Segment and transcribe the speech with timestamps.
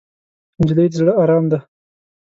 [0.59, 1.59] نجلۍ د زړه ارام ده.